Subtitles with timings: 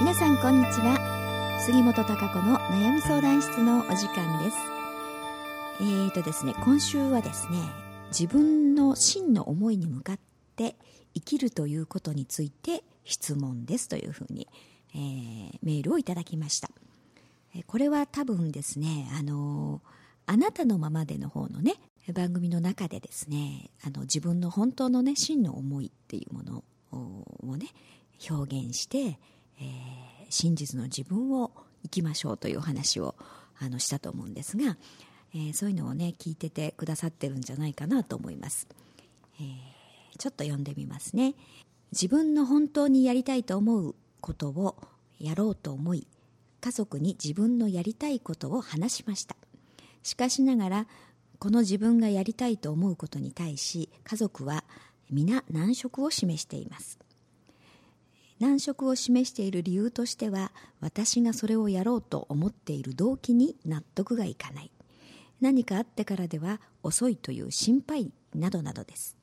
[0.00, 1.60] 皆さんこんにちは。
[1.60, 4.56] 杉本孝子の悩み相談室のお時間です。
[5.78, 7.58] えーとですね今週はですね
[8.08, 10.18] 自分の真の思いに向かっ
[10.56, 10.76] て
[11.12, 14.48] 生きるということについて質問ですというふうに、
[14.94, 16.70] えー、メールをいただきました。
[17.66, 19.82] これは多分ですねあの
[20.24, 21.74] あなたのままでの方のね
[22.14, 27.66] 番組の中でですねあの自分の本当のね真の思いっていうものをね
[28.30, 29.18] 表現して、
[29.60, 29.66] えー、
[30.30, 33.14] 真実の自分を生きましょうというお話を
[33.58, 34.76] あのしたと思うんですが、
[35.34, 38.66] えー、そういうのをね聞いててくださってるんじゃないかなと思います、
[39.38, 41.34] えー、ちょっと読んでみますね。
[41.92, 44.76] 自分の本当にやりたいと思うことを
[45.18, 46.06] やろうと思い
[46.60, 49.34] 家族に自分のやりたいことを話しました。
[50.02, 50.86] しかしながら
[51.38, 54.64] この自分がやりたいと思うことに対し家族は
[55.10, 56.98] 皆難色を示しています。
[58.40, 64.70] 難色を示している理由としては私がそれをやろうと思っている動機に納得がいかない。
[65.40, 69.16] 何かあってからでは遅いという心配などなどです。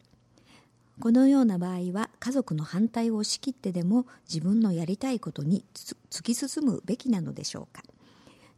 [0.99, 5.63] このような場合は家族の反対を押し切ってでも自分のやりたいことに
[6.09, 7.83] 突き進むべきなのでしょうか。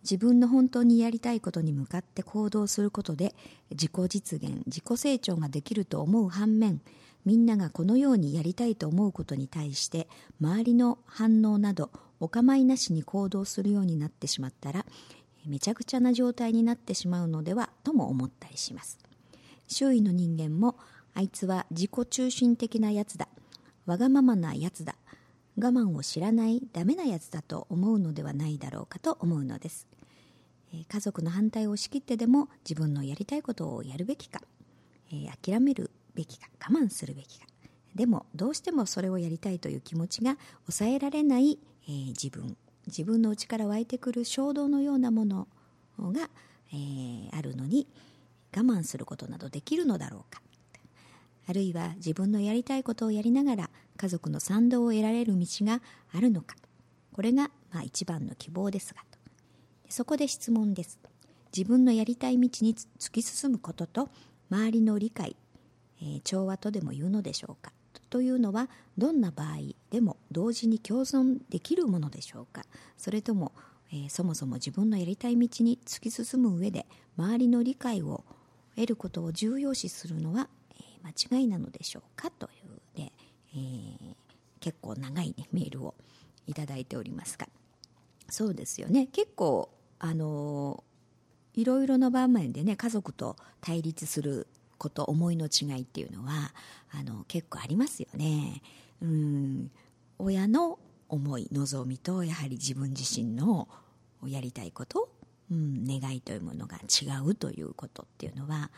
[0.03, 3.35] 自分の本当にやりたいことに向かって行動することで
[3.71, 6.81] 自己実現自己成長ができると思う反面
[7.25, 10.07] みんながこのようにやりたいと思うことに対して
[10.41, 14.85] 周りの反応などお構いなしに行動するようになってしまったら
[15.45, 18.99] めちゃくちゃな状態になってしまうのではとも思ったりします。
[19.67, 20.77] 周囲の人間も
[21.13, 23.27] あいつは自己中心的なやつだ
[23.85, 24.95] わがままなやつだ
[25.57, 29.87] 我慢を知らないダメなやつだと思うのではないだろうかと思うのです。
[30.71, 34.41] 家族の反対を押し切ってでも自分のやりたいことをやるべきか
[35.43, 37.47] 諦めるべきか我慢するべきか。
[37.95, 42.57] でもどうしてもそれをやりたいという気持ちが抑えられない、えー、自分。
[42.87, 45.47] 自分の内から湧いてくる衝動のようなもの
[45.99, 46.29] が、
[46.73, 47.87] えー、あるのに
[48.55, 50.41] 我慢することなどできるのだろうか。
[51.47, 55.81] あるいは自分のやりたいことをやりながら家族の賛同を得られる道が
[56.13, 56.55] あるのか。
[57.11, 59.17] これがまあ一番の希望ですがと。
[59.89, 60.99] そこで質問です。
[61.55, 64.09] 自分のやりたい道に突き進むことと
[64.52, 65.35] 周りの理解、
[66.02, 67.71] えー、調和とでも言うのでしょうか？
[68.10, 72.64] というのはどんな場合でも同時に共存できるものでしょうか？
[72.98, 73.52] それとも、
[73.92, 76.86] えー、そもそも自分のやりたい道に突き進む上で
[77.17, 78.23] 周りの理解を
[78.76, 80.48] 得ることを重要視するのは
[80.80, 82.32] え間違いなのでしょうか？
[82.32, 82.49] とい
[82.95, 83.11] うね、
[83.54, 84.15] えー、
[84.59, 85.95] 結構長い、ね、メールを
[86.48, 87.48] いただいておりますが。
[88.30, 89.08] そうですよね。
[89.08, 90.83] 結構あの
[91.55, 94.48] いろいろな場面でね家族と対立する
[94.79, 96.53] こと思いの違いっていうのは
[96.91, 98.63] あの結構ありますよね。
[99.01, 99.71] うん
[100.17, 103.67] 親の思い望みとやはり自分自身の
[104.25, 105.09] やりたいこと、
[105.51, 108.69] うん、願いというものが違うということっていうのは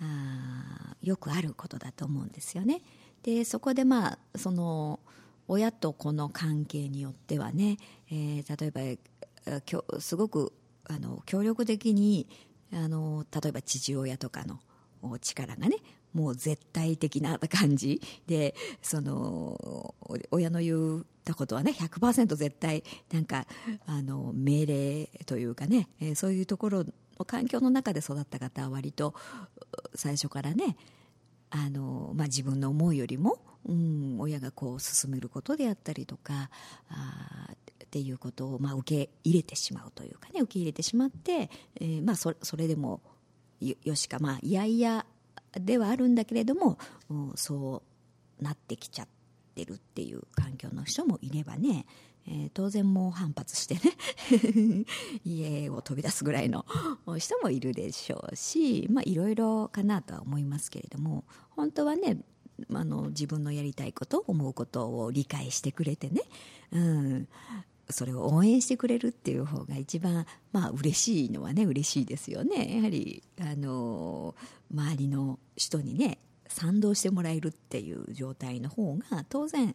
[0.00, 2.82] あよくあることだと思うんですよね。
[3.22, 5.00] でそこでまあその
[5.48, 7.76] 親と子の関係によってはね、
[8.10, 8.98] えー、例え
[9.50, 10.52] ばきょすごく
[10.84, 12.26] あの協力的に
[12.72, 14.60] あの例えば父親とかの
[15.18, 15.76] 力がね
[16.12, 18.00] もう絶対的な感じ。
[18.26, 19.94] でその
[20.30, 23.46] 親の言ったことはね100%絶対なんか
[23.86, 26.84] あの命令というかね、えー、そういうところ
[27.18, 29.14] の環境の中で育った方は割と
[29.94, 30.76] 最初からね
[31.50, 36.50] あの、まあ、自分の思いよりも、うん、親がこう進めることであったりとか
[36.88, 43.02] あっていうことを、まあ、受け入れてしまうというかね受け入れてしまって、えーまあ、そそれでも
[43.84, 45.06] よしかまあいやいや
[45.60, 46.78] ではあるんだけれども
[47.34, 47.82] そ
[48.40, 49.08] うなってきちゃっ
[49.54, 51.86] てるっていう環境の人もいればね
[52.26, 53.80] えー、当然もう反発してね
[55.26, 56.64] 家を飛び出すぐらいの
[57.18, 62.18] 人もいるでしょうしまあいろいろかなとは思いますけれども本当はね
[62.72, 66.22] あの自分のやりたいこと思うことを理解してくれてね、
[66.70, 67.28] うん、
[67.92, 72.76] それを応援してくれるっていう方が一番まあ嬉しいのはね嬉しいですよね。
[72.76, 74.34] やはりあの
[74.72, 76.18] 周りの人にね
[76.48, 79.74] 賛同してもらえるっていう状態の方が当然、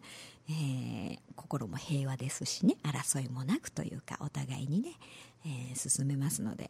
[0.50, 4.92] えー、心も平和ですしね争いもなくというかお互いにね、
[5.46, 6.70] えー、進めますので、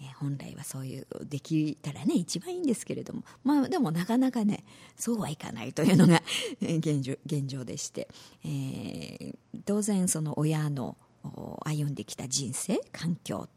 [0.00, 3.22] えー、本来はそういうできたらね一番いいんですけれども。
[3.44, 4.64] まあでもなかなかね
[4.96, 6.22] そうはいかないというのが
[6.60, 8.08] 現状現状でして、
[8.44, 9.34] えー、
[9.64, 10.96] 当然その親の
[11.64, 13.48] 歩んできた人生環境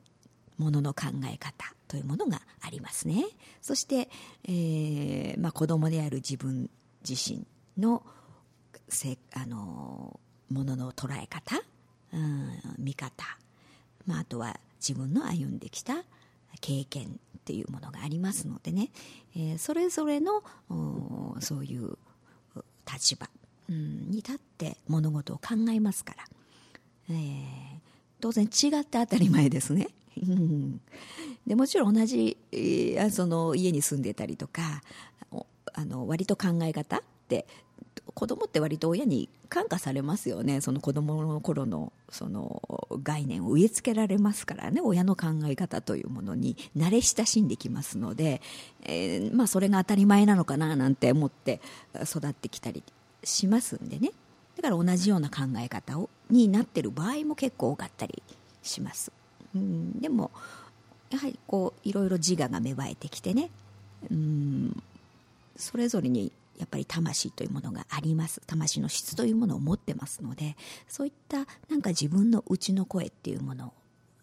[0.57, 3.25] ものの考え方というものがありますね。
[3.61, 4.09] そして、
[4.43, 6.69] えーまあ、子供である自分
[7.07, 7.45] 自身
[7.77, 8.03] の
[8.89, 11.61] せあのものの捉え方
[12.13, 13.37] うん見方、
[14.05, 16.03] まあ、あとは自分の歩んできた
[16.61, 18.89] 経験っていうものがありますのでね、
[19.35, 20.43] えー、それぞれの
[21.39, 21.97] そういう
[22.91, 23.29] 立場、
[23.69, 26.23] うん、に立って物事を考えますから、
[27.09, 27.17] えー、
[28.19, 29.87] 当然違って当たり前ですね。
[31.47, 34.83] でもちろん同じ、えー、その家に住んでたりとか
[35.73, 37.47] あの割と考え方って
[38.13, 40.61] 子供って割と親に感化されますよね。
[40.61, 42.61] その子供の頃のその
[43.03, 44.81] 概念を植え付けられますからね。
[44.81, 48.41] 親の考え方というものに慣れ親しんできますので、
[48.83, 51.61] えー、まあ、それが当たり前なのかななんて思って
[52.03, 52.83] 育ってきたり
[53.23, 54.11] しますんでね。
[54.55, 58.21] だから同じような考え方をになってる場合も結構多かったり
[58.61, 59.11] します、
[59.55, 60.29] うん、でも
[61.09, 63.49] やはりこういろいろ自我が芽生えてきてね。
[64.09, 64.83] うん
[65.57, 68.39] それぞれにやっぱり魂というものがあります。
[68.45, 70.55] 魂の質というものを持ってますので
[70.87, 73.73] そういったなんか自分の内の声っていうもの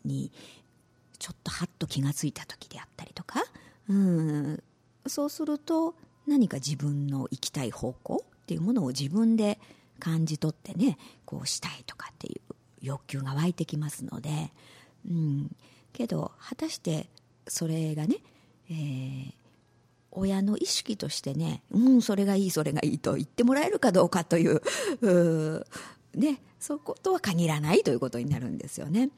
[0.04, 0.30] に
[1.18, 3.42] ちょっとハッと気がついた時であったりとか
[3.88, 4.62] うん
[5.08, 5.96] そうすると
[6.28, 9.58] 何か自分の行きたい方向っていうものを自分で
[9.98, 14.52] 感じ取ってねこうしたいとかっていう欲求が湧いてきますので、
[15.10, 15.50] うん、
[15.92, 17.08] けど果たして
[17.48, 18.18] それがね、
[18.70, 19.32] えー、
[20.18, 24.60] 親の意識としてね、うん、それがいい、それがいいと言ってもらえるかどうかという、
[25.02, 25.66] う
[26.14, 29.10] ね、そうことは限らないということになるんですよね。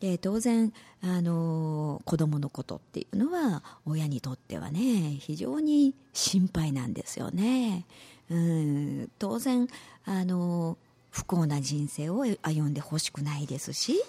[0.00, 7.84] で当然、あの子供のことっていうのは親にとってはね非常に心配なんですよね。
[8.30, 9.68] うん当然、
[10.04, 10.76] あの
[11.10, 14.02] 不幸な人生を歩んでほしくないですし、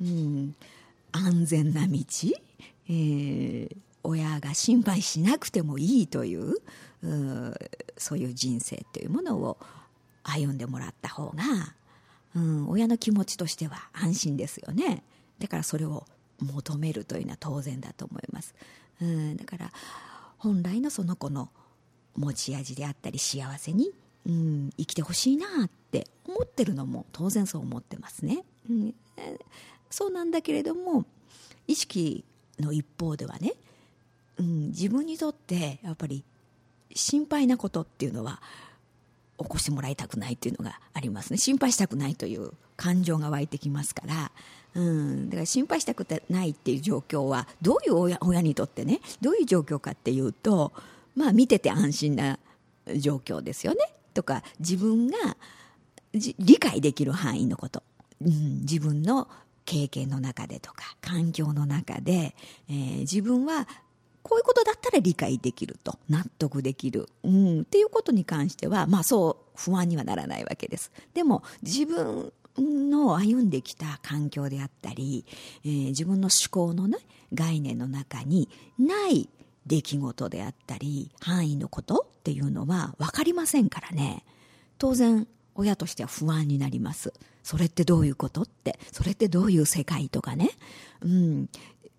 [0.00, 0.54] うん、
[1.12, 1.98] 安全な道、
[2.88, 6.54] えー、親が心配しなくてもいいという
[7.96, 9.58] そういう人生というものを
[10.22, 11.42] 歩んでもらった方が、
[12.36, 15.02] うん、親の気持ちとしては安心ですよね。
[15.38, 16.06] だからそれを
[16.40, 18.54] 求めるというのは当然だと思います、
[19.00, 19.72] うん、だから
[20.38, 21.48] 本来のその子の
[22.16, 23.92] 持ち味であったり幸せに、
[24.26, 28.94] うん、生きてほしいなって思ってるのも当然そう思ってますね、うん、
[29.90, 31.04] そうなんだけれども
[31.66, 32.24] 意識
[32.58, 33.54] の一方ではね
[34.38, 36.24] うん、自分にとってやっぱり
[36.94, 38.40] 心配なことっていうのは
[39.38, 41.38] 起こしてもらいたくないっていうのがありますね。
[41.38, 44.32] 心配したくないという感情が湧いてきますから、
[44.74, 50.72] うん、だから心配したくないっていう状況はどういう親親にとってねどういう状況かっていうと
[51.16, 52.38] まあ見てて安心な
[52.96, 53.78] 状況ですよね。
[54.14, 55.36] とか自分が
[56.12, 57.82] 理解できる範囲のこと、
[58.22, 59.28] うん、自分の
[59.64, 62.36] 経験の中でとか環境の中で、
[62.68, 63.66] えー、自分は
[64.24, 70.90] こういうことだったら理解できると、納得できる、うん、っていうことに関しては、まあそう不安にはならないわけです。
[71.12, 75.26] でも自分の歩んできた環境であったり、
[75.64, 76.98] えー、自分の思考のね、
[77.34, 78.48] 概念の中に
[78.78, 79.28] ない
[79.66, 84.24] 出来事であったり、範囲のことっていうのは分かりませんからね。
[84.78, 87.12] 当然、親としては不安になります。
[87.42, 90.50] それってどういうことって、それってどういう世界とかね。
[91.02, 91.48] うん。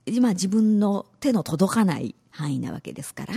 [0.05, 3.33] 今自分の手の届かない範囲なわけですから、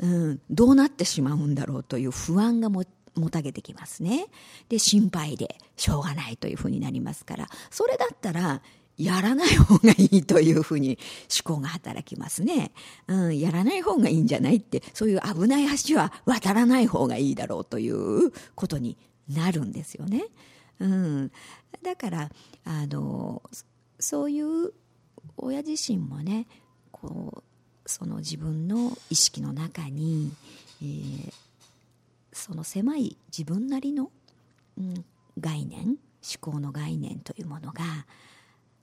[0.00, 2.84] うん、どうなってしまうんだろうという不安がも
[3.16, 4.26] もたげてきますね。
[4.68, 8.62] で、心配でしょうがないというふうになりますから、それだったら、
[8.98, 10.98] やらない方がいいというふうに
[11.44, 12.72] 思考が働きますね。
[13.08, 18.96] うん、やらない方がいいんじゃないって、そういう危ない橋は渡らない方がいいだろうということに
[19.28, 20.24] なるんですよね。
[20.80, 21.32] うん、
[21.82, 22.30] だから、
[22.64, 23.42] あの、
[23.98, 24.72] そういう
[25.36, 26.46] 親自身もね
[26.92, 27.42] こ
[27.84, 30.32] うその自分の意識の中に、
[30.82, 31.32] えー、
[32.32, 34.10] その狭い自分なりの、
[34.78, 35.04] うん、
[35.38, 35.96] 概念思
[36.40, 37.84] 考の概念というものが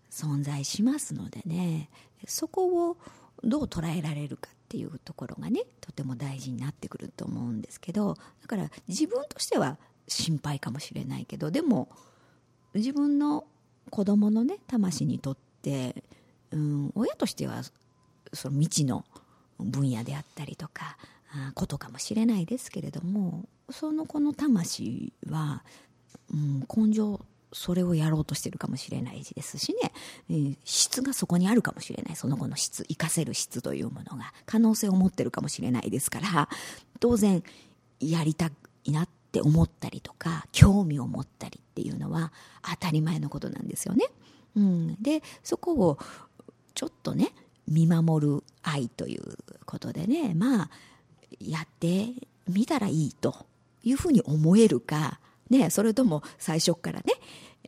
[0.09, 1.89] 存在しますのでね
[2.27, 2.97] そこを
[3.43, 11.89] どう捉えられるかっていうところがねとても大事になってくると思うんですけどだから自分としては心配かもしれないけどでも
[12.73, 13.45] 自分の
[13.89, 16.03] 子供のね魂にとって
[16.53, 17.63] うん、親としては
[18.31, 19.05] その未知の
[19.59, 20.97] 分野であったりとか
[21.55, 25.63] ことかもしれないですけれどもその子の魂は、
[26.31, 27.19] うん、根性
[27.53, 29.91] それをやろうとしてるかもしれないですしね、
[30.29, 32.15] えー、質がそこにあるかもしれない。
[32.15, 34.33] その子の質活かせる質というものが。
[34.47, 36.49] 可能性を持ってるかもしれないですから
[36.99, 37.43] 当然
[37.99, 38.49] やりた
[38.85, 42.33] いなって思ったりとか興味を持ったりっていうのは
[42.63, 44.05] 当たり前のことなんですよね。
[44.55, 45.99] うん、でそこを
[46.83, 47.29] ちょっとね
[47.65, 50.69] 見守る愛ということでねまあ
[51.39, 52.09] やって
[52.45, 53.45] みたらいいと
[53.83, 57.13] いうふうに思えるか、ね、それとも最初からね、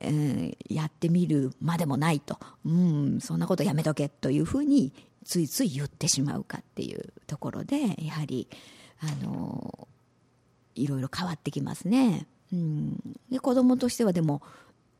[0.02, 4.92] えー、やってみるまでもないと、うん、そんなことやめとけというふうに
[5.24, 8.50] ついつい言ってしまうかっていうところでやはり
[9.00, 9.88] あの
[10.76, 12.28] いろいろ変わってきますね。
[12.52, 12.98] うん、
[13.32, 14.42] で子供としてはでも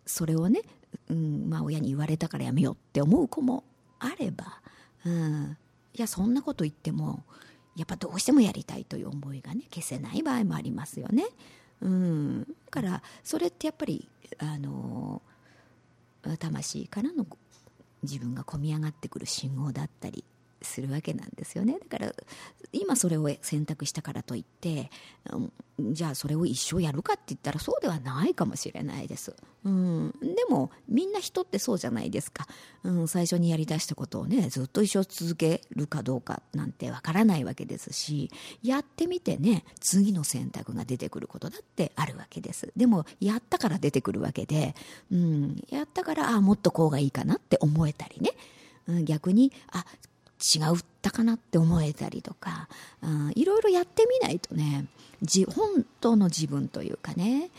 [0.06, 0.62] それをね、
[1.10, 3.66] うんまあ、親に言われたからやめようって思う子も
[4.00, 4.62] あれば、
[5.06, 5.58] うん、
[5.94, 7.24] いやそんなこと言っても
[7.76, 11.26] やっぱどうしてもやりたいという思いがね消せない場合もありますよね。
[11.82, 15.22] うん、だからそれってやっぱりあの
[16.40, 17.26] 魂からの
[18.04, 20.24] 自分が込み上がってくる信号だったり
[20.66, 21.78] するわけなんですよね。
[21.80, 22.14] だから
[22.72, 24.90] 今それを選択したからといって、
[25.80, 32.48] じゃあそれを一生やるかって言ったらそうではないかもしれないです、うん、でもみんな人ってそうじゃないですか、
[32.84, 38.32] うん、最初にやりだしたことをねずっと一生続けるかどうかなんてわからないわけですし
[38.64, 42.72] やってみてね次の選択が出てくることだってあるわけです。
[42.78, 44.76] でもやったから出てくるわけで、
[45.12, 48.32] うん、やったからあもっとこうがいいかなって思えたりね。
[49.04, 49.84] 逆にあ
[50.54, 52.70] 違ったかなって思えたりとか、
[53.02, 54.86] うん、いろいろやってみないとね
[55.56, 57.50] 本当の自分というかね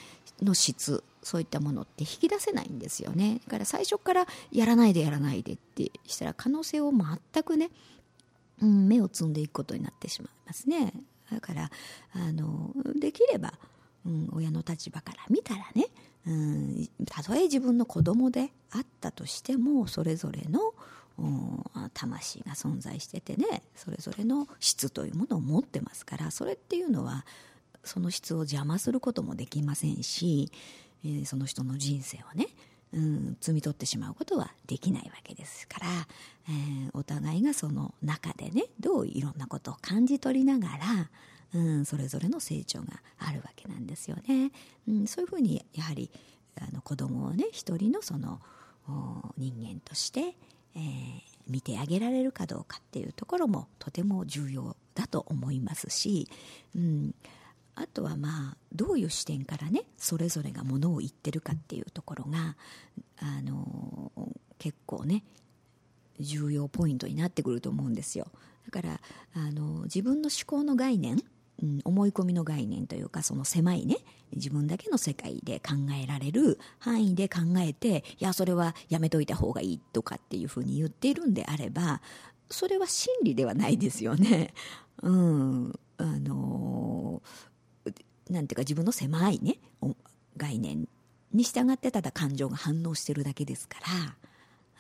[0.43, 3.41] の質そういったものって引き出せないんですよね。
[3.47, 7.71] だから最初からやらないでやらないでってしたら可能性を全くね、
[8.63, 10.93] うん、目をつんでいくことになってしまいますね。
[11.33, 11.71] だから
[12.13, 13.55] あのできれば、
[14.07, 15.87] うん、親の立場から見たらね、
[16.29, 20.75] うん、たとえ自分の子供であったとしてもそれぞれの
[21.95, 27.25] 魂が存在しててねそれぞれの質というものを持ってますからそれっていうのは
[27.85, 30.51] その質を邪魔することもできませんし、
[31.05, 32.49] えー、その人の人生をね、
[32.93, 35.87] うん、摘み取ってしまうことはできないわけですから、
[36.49, 41.11] えー、お互いがその中でねどういろんなことを感じ取りながら、
[41.55, 44.51] うん、それぞれの成長があるわけなんですよね。
[44.89, 46.11] うん、そういうふうにやはり
[46.61, 48.41] あの子供をね一人のその
[49.37, 50.37] 人間として、
[50.77, 50.83] えー、
[51.49, 56.29] 見てあげられるかどうかっていうところもとても重要だと思いますし、
[56.75, 57.15] うん、
[57.75, 62.57] あとはまあどういう視点からねそれぞれがものを言ってるかっていうところが、
[63.19, 64.13] あの
[64.59, 65.25] 結構ね
[66.21, 68.29] 重要ポイントになってくると思うんですよ。
[68.71, 69.01] だから
[69.35, 71.23] あの自分の思考の概念
[71.63, 73.97] うん、思い込みの概念というかその狭いね
[74.35, 82.03] 自分だけの世界で考えられる範囲で考えていやそれはやめといた方がいいとかっていうふうに言っているんであれば
[82.51, 84.53] それは真理ではないですよね。
[85.03, 87.23] うん、あの
[88.31, 89.59] なんていうか自分の狭いね
[90.37, 90.89] 概念
[91.33, 93.79] に従ってただ感情が反応してるだけですか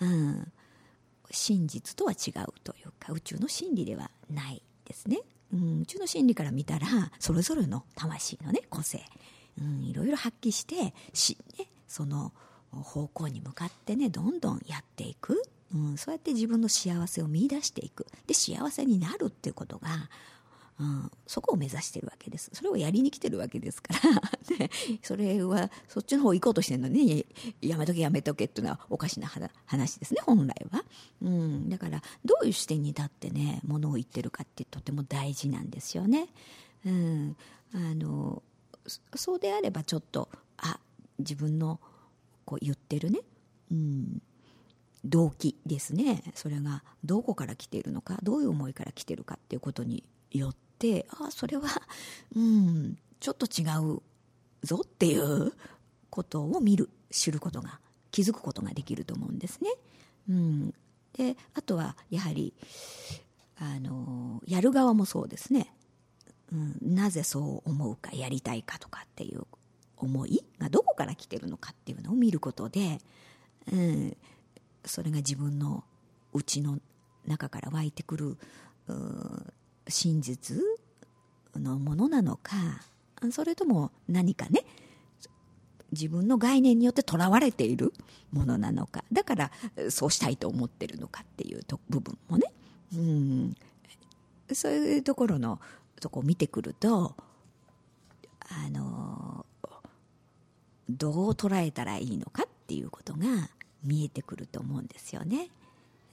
[0.00, 0.52] ら、うん、
[1.30, 5.21] 真実とは違うというか宇宙の真理ではないですね。
[5.52, 6.86] うん、宇宙の真理から見たら
[7.18, 9.02] それぞれの魂のね個性、
[9.60, 12.32] うん、いろいろ発揮してし、ね、その
[12.70, 15.42] 方向に向かってねどんどんやっていく、
[15.74, 18.06] うん、そうやって自分の幸せを見出していく。
[18.26, 19.88] で幸せになるっていうことが
[20.78, 22.50] うん、そこを目指してるわけです。
[22.52, 24.23] それをやりに来てるわけですから。
[24.59, 24.71] ね、
[25.02, 27.26] それはそっちの方行こうとしてるのに
[27.61, 29.26] やめとけやめとけっていうのはおかしな
[29.66, 30.85] 話ですね本来は、
[31.23, 36.28] うん、だからどういう視点に立ってねものを言ってるかってとても大事なんですよね、
[36.85, 37.37] うん、
[37.75, 38.42] あの
[39.14, 40.28] そうであればちょっと
[40.59, 40.78] あ
[41.18, 41.80] 自分の
[42.45, 43.21] こう言ってるね、
[43.73, 44.23] うん、
[45.04, 46.23] 動機ですね。
[46.35, 51.64] それがどこから来ているのかどういう思いから来ているかっていうことによっってあそれは
[52.37, 53.64] うんちょっと違
[53.95, 54.02] う
[54.62, 55.52] ぞっていう
[56.11, 57.80] ことを見る知ることが
[58.11, 59.71] 気づくことができると思うんですね。
[60.28, 60.75] うん、
[61.14, 62.52] であとはやはり
[63.59, 65.73] あのやる側もそうですね、
[66.52, 69.47] うん、なぜそう思うかやりたいかとかっていう
[69.97, 72.99] 思いがどこから来てるのかっていうのを見ることで、
[73.73, 74.16] うん、
[74.85, 75.85] それが自分の
[76.35, 76.78] 内の
[77.26, 78.37] 中から湧いてくる
[79.88, 80.58] 真実
[81.54, 82.56] のものなのか
[83.30, 84.64] それとも何かね
[85.92, 87.92] 自分の概念によってとらわれている
[88.32, 89.50] ものなのかだから
[89.88, 92.52] そうしたいと思ってるのかっていう部分もね。
[92.94, 93.54] うん。
[94.52, 95.60] そういうところの
[96.00, 97.16] とこを見てくると
[98.48, 99.46] あの
[100.88, 103.26] どう捉えたらいいのかっていうことが
[103.82, 105.48] 見えてくると思うんですよね。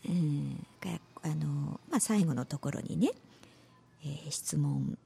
[0.08, 0.66] うん、
[1.22, 3.12] あのまあ、最後のところにね
[4.04, 4.98] えー、質問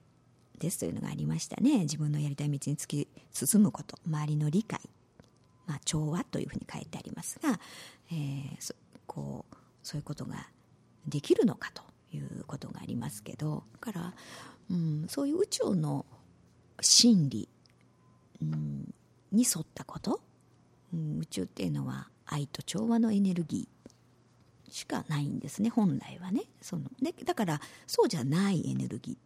[0.58, 1.80] ですというのがありましたね。
[1.80, 3.98] 自分のやりたい道に突き進むこと。
[4.08, 4.80] 周りの理解、
[5.66, 7.60] まあ、調和というふうに書いてありますが、
[8.12, 8.75] えー、
[9.06, 10.48] こうそういうことが
[11.08, 14.13] できるのかということがありますけどだから、
[14.72, 16.06] うん、そういう宇宙の
[16.82, 17.48] 真理、
[18.42, 18.94] うん、
[19.32, 20.22] に沿ったこと。
[20.94, 23.76] うん、宇宙っていうのは愛と調和のエネルギー。
[24.69, 26.43] しかないんですね本来はね。
[26.62, 29.17] そのねだからそうじゃないエネルギ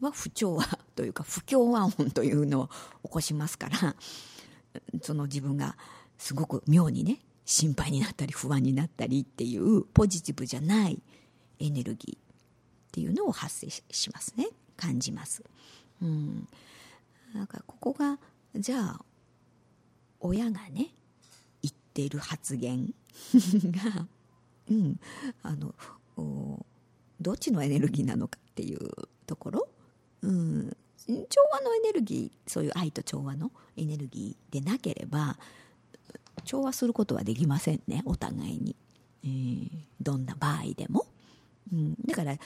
[0.00, 0.64] ーは不調和
[0.94, 2.66] というか不協和音というのを
[3.04, 3.96] 起こしますから
[5.02, 5.76] その自分が
[6.18, 11.00] すごく妙にね心配になったり不安になったりっていうポジティブじゃない
[11.58, 12.20] エネルギーっ
[12.92, 14.48] ていうのを発生しますね。
[14.76, 15.42] 感じます。
[16.02, 16.48] うん、
[17.34, 18.18] なんかここが
[18.54, 19.00] じゃあ
[20.20, 20.94] 親がね
[21.62, 22.92] 言っている発言
[23.34, 24.06] が、
[24.70, 25.00] うん、
[25.42, 25.74] あの
[27.20, 28.78] どっちのエネルギーなのかっていう
[29.26, 29.68] ところ、
[30.22, 35.36] うん、調和のエネルギーそういう愛と調和のエネルギーでなければ
[36.44, 38.76] 調和することはできませんねお互いに、
[39.24, 39.68] えー、
[40.00, 41.06] どんな場合でも、
[41.72, 42.36] うん、だから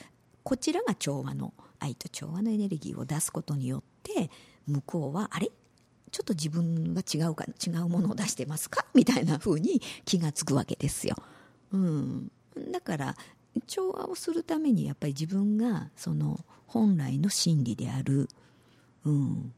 [0.43, 4.31] こちらが調和の愛と調和のエネルギーを出すことによって
[4.67, 5.50] 向こうはあれ？
[6.11, 8.85] ちょっと自分が違うか違うものを出してますか？
[8.95, 11.17] みたいな風に気がつくわけですよ。
[11.73, 12.33] うん、
[12.71, 13.17] だから
[13.67, 18.29] 調和をするためにやっぱり自分がその本来の真理である、
[19.05, 19.53] うん、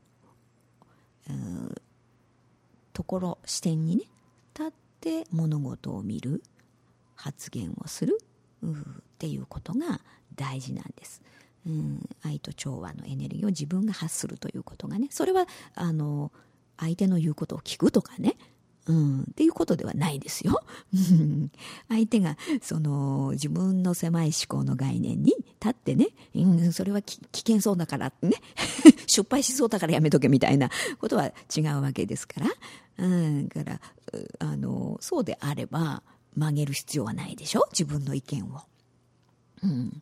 [1.29, 1.75] うん、
[2.93, 4.05] ところ視点にね
[4.55, 6.43] 立って物事を見る
[7.15, 8.19] 発言をする、
[8.63, 8.75] うん、っ
[9.19, 10.01] ていうことが
[10.35, 11.23] 大事なんです。
[11.67, 16.33] うん、愛と調和のエネルギーを自分が発するということがねそれはあの
[16.77, 18.37] 相手の言うことを聞くとかね
[18.87, 20.61] うん、っていうことではないですよ。
[21.89, 28.33] 相手がその自分の狭い思考の概念に立ってね、うん、それは危険そうだからね
[29.07, 33.81] 失敗しそうだからやめとけみたいなことは違うわけですから、うん、から
[34.41, 36.03] あのそうであれば
[36.35, 37.67] 曲げる必要はないでしょ？
[37.71, 38.63] 自分の意見を。
[39.63, 40.01] うん、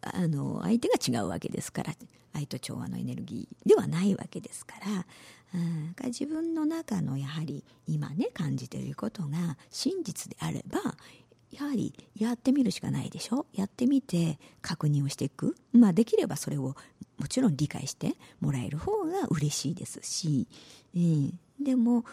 [0.00, 1.94] あの相手が違うわけですから
[2.32, 5.06] 愛と調和のエネルギーではないわけですから、
[5.54, 10.80] うん、自分の中のやはり今ね感じていることが真実であれば
[11.52, 13.46] やはりやってみるしかないでしょ？
[13.54, 16.74] やってみて確認をしていく、まあ、できればそれを
[17.18, 20.48] もちろん理解してもらえる方が嬉しいですし、
[20.96, 22.04] うん、でも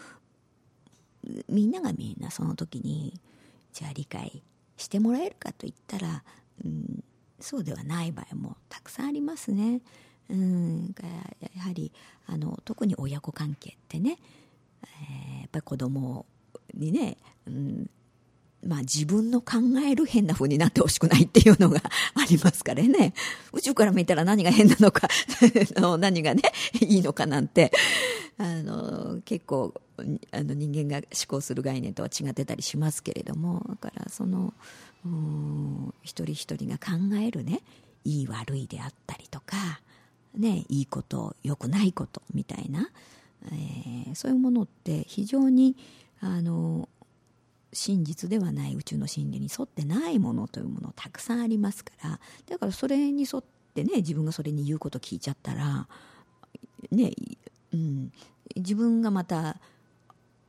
[1.48, 3.20] みんながみんなその時に
[3.72, 4.40] じゃあ理解
[4.76, 6.22] してもらえるかといったら、
[6.64, 7.02] うん、
[7.40, 9.80] そうではない場合もたくさんありますね。
[10.32, 10.94] うん。
[11.54, 11.92] やはり
[12.26, 14.18] あの特に親子関係ってね、
[14.82, 16.26] えー、やっぱり子供
[16.74, 17.16] にね、
[17.46, 17.90] うん
[18.64, 21.80] まあ、自分の考える変な風になってほしくないっていうのが
[22.14, 23.12] ありますからね。
[23.52, 25.08] 宇宙から見たら何が変なのか
[25.98, 26.42] 何がね
[26.80, 27.72] いいのかなんて
[28.38, 29.74] あの結構
[30.30, 34.54] あの人間が思考する概念とは違ってたりしますけれどもだからその
[36.02, 37.62] 一人一人が考えるね
[38.04, 39.80] いい悪いであったりとか、
[40.36, 42.90] ね、いいこと良くないことみたいな、
[43.46, 45.76] えー、そういうものって非常に
[46.20, 46.88] あの
[47.72, 55.88] 真実ではない宇宙の真理に沿ってないものというものたくさんありますからだからそれに沿ってね自分がそれに言うこと聞いちゃったら
[56.90, 57.12] ね、
[57.72, 58.12] うん、
[58.56, 59.56] 自分がまた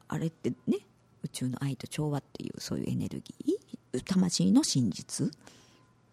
[0.07, 0.79] あれってね
[1.23, 5.31] 宇宙の愛と調和っていうそういうエネルギー魂の真実、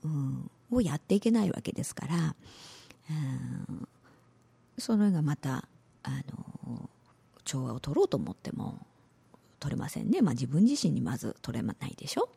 [0.05, 2.35] うん、をやっていけないわけですから、
[4.79, 5.69] それがまた
[6.03, 6.89] あの
[7.45, 8.87] 調和を取ろうと思っても
[9.59, 12.29] 取れませんね、まあ、自分自身にまず取れないでしょ、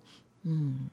[0.45, 0.91] うん、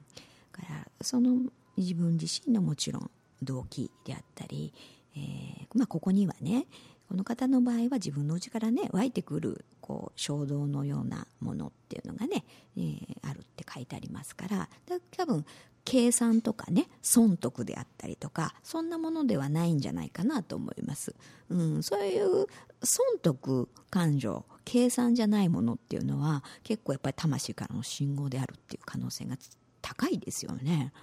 [0.53, 1.37] だからその
[1.77, 4.73] 自分自身のもちろん動機であったり、
[5.15, 6.67] えーまあ、ここにはね
[7.09, 12.45] この方の場合は自分の内からね湧いてくるこう衝動のようなものっていうのがね、
[12.77, 14.69] えー、あるって書いてありますから
[15.17, 15.45] 多分
[15.83, 21.15] 計算とかね損得であったりとかそんなものではないんじゃないかなと思います、
[21.49, 22.47] うん、そういう
[22.83, 29.37] 損得感情計算じゃないものっていうのは結構やっぱり魂からの信号であるっていう可能性が
[29.81, 30.93] 高いですよね、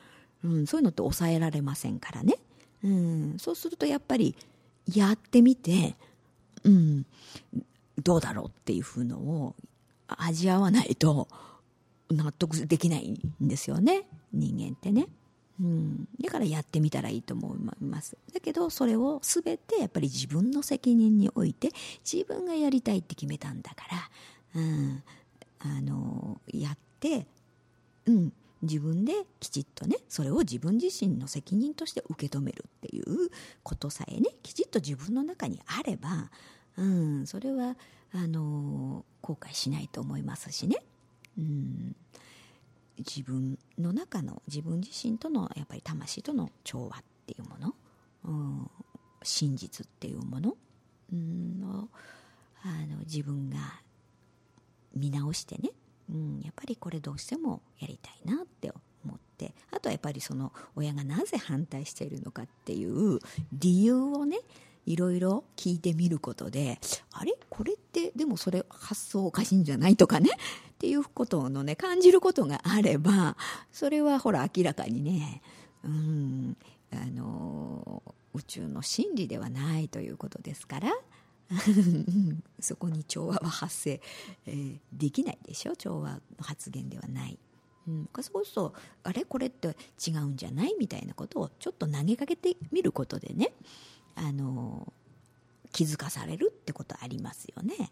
[0.44, 2.36] うん、そういうのって抑えられませんからね、
[2.84, 4.36] うん、そうするとやっぱり
[4.94, 5.96] やってみて、
[6.62, 7.04] うん、
[8.02, 9.56] どうだろうっていうふうのを
[10.06, 11.28] 味わわないと
[12.10, 14.04] 納得できないんですよね。
[14.32, 15.08] 人間ってね。
[15.60, 18.16] うん、だからやってみたらいいと思います。
[18.32, 21.70] だけどそれを全てやっぱり自分の責任において
[22.10, 23.84] 自分がやりたいって決めたんだか
[24.54, 25.02] ら、うん、
[25.58, 27.26] あのやって、
[28.06, 33.30] うん、自分できちっとねそれを自分自身の責任として受け止めるっていう
[33.64, 36.30] ことさえねきちっと自分の中にあれば、
[36.76, 37.76] うん、それは
[38.12, 40.82] あの後悔しないと思いますしね。
[41.38, 41.96] うん。
[42.98, 47.74] 自分の中の自分自身とのやっぱり魂との調和っていうもの、
[48.24, 48.70] うん、
[49.22, 50.56] 真実っていうもの、
[51.12, 51.88] うん、を
[52.64, 53.56] あの自分が
[54.96, 55.70] 見直してね、
[56.12, 58.72] うん、やっぱりこれどうしてもやりたいなって
[59.04, 59.54] 思って。
[59.70, 63.20] あとはやっぱりその親がなぜ反対しているのかっていう
[63.52, 64.40] 理由をね
[64.86, 66.80] いろいろ聞いてみることで
[67.12, 67.38] あれ？
[67.48, 69.96] これってでもそれ発想おかしいんじゃない？
[69.96, 70.30] とかね。
[70.78, 73.36] っていうことのね感じることがあれば
[73.72, 75.42] それはほら明らかにね
[75.82, 76.56] うん
[76.92, 78.00] あの
[78.32, 80.92] 宇宙の真理ではないということですから
[82.60, 84.00] そこに調和は発生、
[84.46, 87.38] えー、できないでしょ調和の発言ではない。
[87.88, 89.24] うん、そうするとあれ？
[89.24, 89.74] これって
[90.06, 90.76] 違うんじゃない？
[90.78, 93.52] みたいなことをちょっと投げかけてみることでね
[94.14, 94.92] あの
[95.72, 97.90] 気づかされるってことありますよね。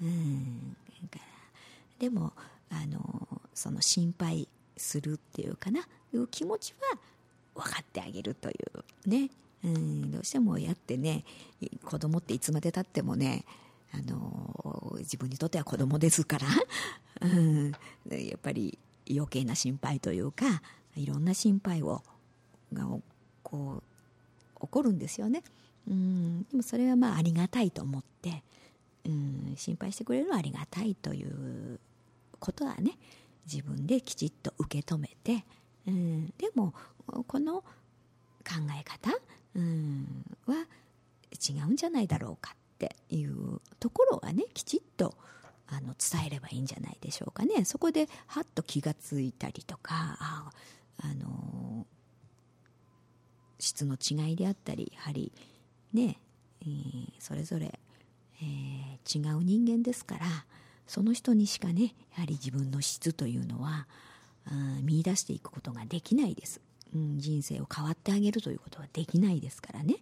[0.00, 0.76] うん
[2.02, 2.32] でも
[2.68, 6.98] あのその心配するっていうかないう気持ちは
[7.54, 9.30] 分かってあげるというね、
[9.64, 11.24] うん、どうしても親ってね
[11.84, 13.44] 子供っていつまでたってもね
[13.94, 16.48] あの自分にとっては子供ですから、
[17.22, 17.70] うん、
[18.10, 18.76] やっぱり
[19.08, 20.60] 余計な心配というか
[20.96, 22.02] いろんな心配を
[22.72, 22.88] が
[23.44, 23.80] こ
[24.56, 25.44] う起こるんですよね。
[25.86, 28.42] うん、でもそれはまあありがたいと思って、
[29.04, 31.78] うん、心配してくれるのはありがたいという
[32.42, 32.98] ことはね
[33.46, 35.44] 自分できちっと受け止めて、
[35.86, 36.74] うん、でも
[37.06, 37.64] この考
[38.78, 39.16] え方、
[39.54, 40.66] うん、は
[41.32, 45.14] 違うんじゃないだろうかっていうところはねきちっと
[45.68, 47.64] あの伝えればいいんじゃないでしょうかね。
[47.64, 50.50] そこではっと気がついたりとかあ
[50.98, 51.86] あの
[53.58, 55.32] 質の違いであったりやはり
[55.92, 56.18] ね、
[56.62, 57.78] えー、それぞれ、
[58.42, 60.26] えー、違う人間ですから
[60.92, 63.86] その人にしかねやはり自分の質というのは
[64.82, 66.60] 見出していくことができないです、
[66.94, 69.96] うん、人生を変わってあげるということはできないですからね。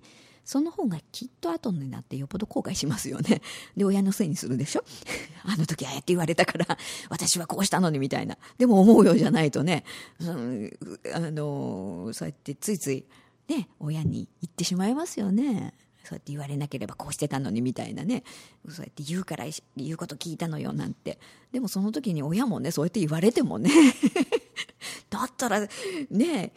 [0.44, 3.40] その方がきっと後になってよっぽど後悔しますよね。
[3.76, 4.82] で親のせいにするでしょ？
[5.44, 6.76] あの時ああやって言われたから
[7.08, 8.36] 私はこうしたのにみたいな。
[8.58, 9.84] でも思うようじゃないとね、
[10.18, 10.78] うん、
[11.14, 13.04] あのそうやってついつい
[13.48, 15.72] ね親に言ってしまいますよね。
[16.04, 18.24] そうやって言われなければこうしてたのにみたいなね。
[18.68, 19.44] そうやって言うから
[19.76, 21.18] 言うこと聞いたのよなんて。
[21.52, 23.70] でもその時に親もねそうやって言われてもね。
[25.10, 25.66] だったら
[26.10, 26.52] ね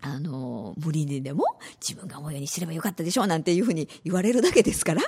[0.00, 1.44] あの無理にでも
[1.80, 5.02] 自分が思うようにすればよかったでしょうなんていうふうに言われるだけですから。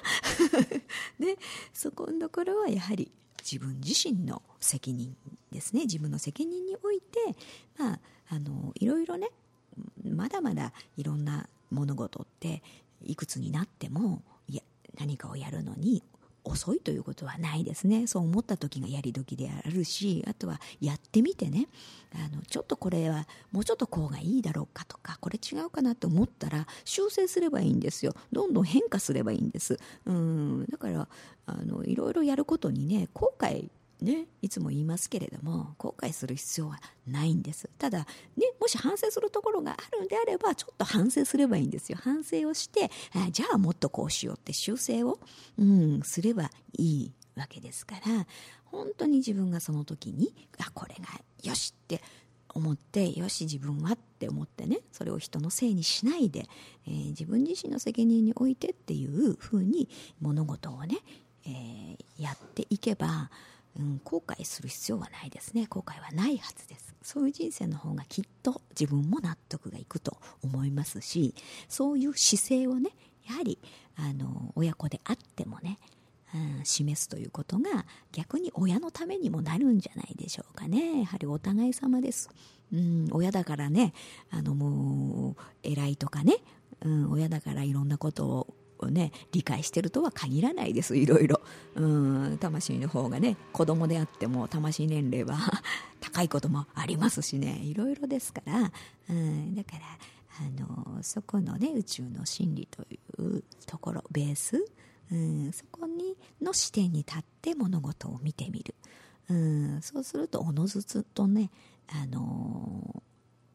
[1.18, 1.36] ね、
[1.72, 5.14] そこのところはやはり自分自身の責任
[5.52, 5.82] ですね。
[5.82, 7.20] 自分の責任において、
[7.78, 9.28] まあ、あのいろいろね
[10.04, 12.62] まだまだいろんな物事って
[13.02, 14.62] いくつになってもいや
[14.98, 16.02] 何かをやるのに
[16.46, 18.06] 遅いということはないですね。
[18.06, 21.66] そう思った時がやり時であるしあとはやってみてね。
[22.14, 28.14] あのちょっとこれはもうちょっとこうがいいだろうかとかこれ違うかなと思ったら修正すればいいんですよ。
[28.32, 29.78] どんどん変化すればいいんです。
[30.06, 31.08] うんだから
[31.46, 33.68] あのいろいろやることにね後悔
[34.00, 37.68] ね、いつも言いますけれども後悔する必要はないんです。
[37.78, 38.06] ただ、ね、
[38.60, 41.98] もし反省するところがあるんであればちょっと反省すればいいんですよ。
[42.00, 45.18] 反省をしてあじゃあもっとこうしようって修正を、
[45.58, 48.26] うん、すればいいわけですから
[48.64, 51.06] 本当に自分がその時にあこれが
[51.42, 52.02] よしって
[52.48, 56.46] 思ってよし自分はって思ってねそれを人のせいにしないで、
[56.86, 59.88] えー、自分自身の責任においてっていうふうに
[60.20, 60.96] 物事をね、
[61.46, 63.30] えー、やっていけば
[63.78, 65.66] うん、後悔する必要はないですね。
[65.66, 66.94] 後悔はないはずです。
[67.06, 71.36] そういう人生の方がきっと自分も納得がいくと思いますし
[71.68, 72.90] そういう姿勢をね
[73.28, 73.60] やはり
[73.94, 75.78] あの親子であってもね、
[76.34, 81.02] うん、示すということが逆に親のためにもなるんじゃないでしょうかね。
[81.02, 82.28] やはりお互い様です、
[82.72, 83.92] うん、親だからね
[84.30, 86.38] あのもう偉いとかね、
[86.84, 91.40] うん、親だからいろんなことををね理解してるとは限らないですいろいろ。
[91.74, 95.38] うん魂の方がね子供であっても魂年齢は
[96.00, 98.72] 高いこともありますしねいろいろですから。
[99.10, 99.82] うんだから
[100.38, 104.66] あのそこのね宇宙の真理というところベース
[105.10, 108.74] うんそこにの視点に立って物事を見てみる。
[109.28, 111.50] うんそうするとおのずつとね
[111.88, 113.02] あの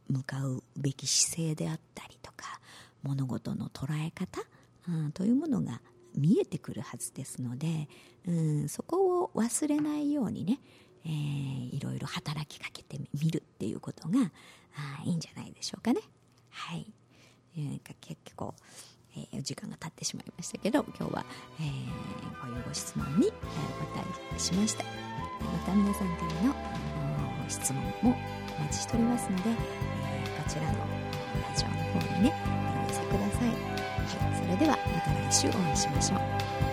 [0.09, 2.59] 向かうべき姿勢であったりとか
[3.03, 4.41] 物事の捉え方
[4.87, 5.81] うん、というものが
[6.15, 7.87] 見えてくるはずですので、
[8.27, 10.59] うん、そこを忘れないようにね、
[11.05, 14.31] えー、いろいろ働きかけてみるっていうことが
[14.75, 16.01] あいいんじゃないでしょうかね。
[16.49, 16.91] はい。
[17.57, 18.53] えー、結構、
[19.15, 21.25] えー、時間が経ってしまいましたけど今日は、
[21.59, 24.83] えー、こういうご質問に、えー、お答えしました。
[24.83, 28.15] また皆さんからの質問も
[28.57, 30.79] お待ちしておりますので、えー、こちらの
[31.49, 32.33] ラジオの方にね
[32.85, 33.80] お寄せください。
[34.11, 36.70] それではまた来週お会いしましょう。